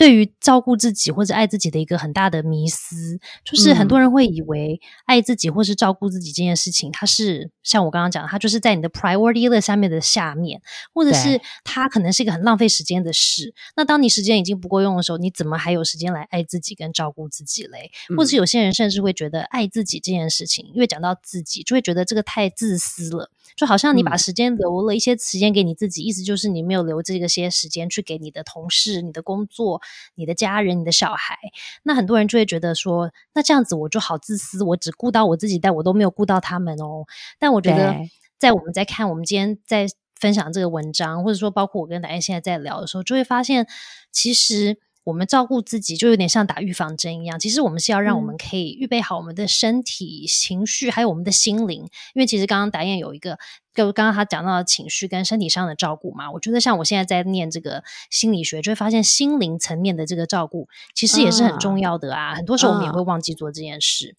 [0.00, 10.62] 对于照顾自己或者爱自己的一个很大的迷思，就是很多人会以为爱自己或是照顾自己这件事情，它是像我刚刚讲，它就是在你的 priority list 下面的下面，
[10.94, 13.52] 或者是它可能是一个很浪费时间的事。
[13.76, 17.90] 那当你时间已经不够用的时候，你怎么还有时间来爱自己跟照顾自己嘞？
[18.16, 29.82] 或者有些人甚至会觉得爱自己这件事情，因为讲到自己，就会觉得这个太自私了，就好像你把时间留了一些时间给你自己，意思就是你没有留这个些时间去给你的同事、你的工作。
[30.14, 31.36] 你的家人、你的小孩，
[31.82, 37.04] 那很多人就会觉得说，那这样子我就好自私，我只顾到我自己，但我都没有顾到他们哦。
[37.38, 37.96] 但我觉得，
[38.38, 39.86] 在我们在看我们今天在
[40.18, 43.66] 分享这个文章，或者说包括我跟大家现在在聊的时候，就会发现，
[44.12, 44.78] 其实。
[45.04, 51.82] 我们照顾自己就有点像打预防针一样，其实我们是要让我们可以预备好我们的身体、情绪，还有我们的心灵。
[52.14, 53.38] 因为其实刚刚达燕有一个，
[53.74, 62.34] 就刚刚他讲到的情绪跟身体上的照顾嘛，我觉得像我现在在念这个心理学，就会发现心灵层面的这个照顾其实也是很重要的啊。
[62.34, 64.16] 很多时候我们也会忘记做这件事。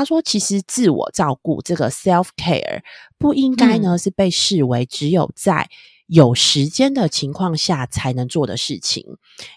[0.00, 2.80] 他说：“其实自我照顾这个 self care
[3.18, 5.68] 不应该呢是被视为只有在。”
[6.10, 9.06] 有时间的情况下才能做的事情，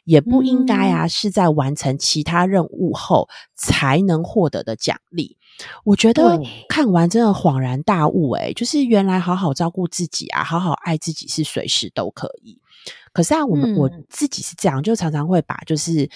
[0.03, 5.35] 也不应该啊，是在完成其他任务后才能获得的奖励。
[5.83, 12.61] 我觉得看完真的恍然大悟，诶就是原来好好照顾自己啊，好好爱自己是随时都可以。
[13.11, 16.07] 可是啊，我们我自己是这样，就常常会把就是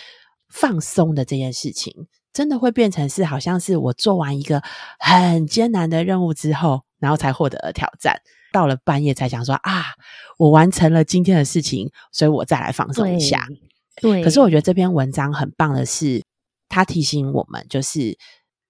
[0.50, 4.62] 放松的这件事情，真的会变成是好像是我做完一个
[5.00, 8.22] 很艰难的任务之后，然后才获得了挑战。
[8.54, 9.84] 到了半夜才想说啊，
[10.38, 13.46] 我完成了今天的事情，所以我再来放松一下。
[14.02, 16.24] 对，可是我觉得这篇文章很棒的是，
[16.70, 18.18] 它提醒我们，就是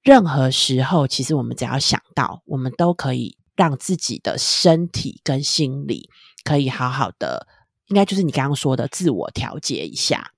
[0.02, 6.10] 任何时候，其实我们只要想到，我们都可以让自己的身体跟心理
[6.44, 7.48] 可以好好的，
[7.88, 10.32] 应该就是你刚刚说的自我调节一下。